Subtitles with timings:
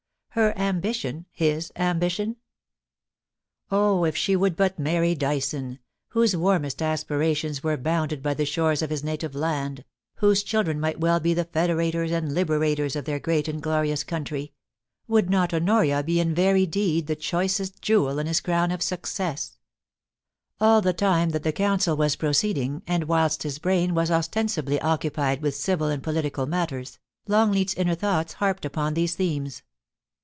[0.35, 2.37] her ambition his ambition?
[3.69, 8.81] Oh, if she would but marry Dyson, whose warmest aspirations were bounded by the shores
[8.81, 9.83] of his native land,
[10.15, 10.69] whose chil THE ^DIAMONDS.
[10.69, 14.53] 29s dren might well be the federators and liberators of their great and glorious country,
[15.05, 19.57] would not Honoria be in very deed the choicest jewel in his crown of success!
[20.61, 25.41] All the time that the Council was proceeding, and whilst his brain was ostensibly occupied
[25.41, 29.63] with civil and political matters, Longleat's inner thoughts harped upon these themes.